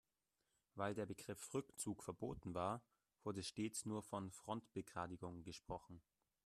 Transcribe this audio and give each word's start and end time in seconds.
Weil 0.73 0.95
der 0.95 1.05
Begriff 1.05 1.53
Rückzug 1.53 2.01
verboten 2.01 2.55
war, 2.55 2.83
wurde 3.23 3.43
stets 3.43 3.85
nur 3.85 4.01
von 4.01 4.31
Frontbegradigung 4.31 5.43
gesprochen. 5.43 6.01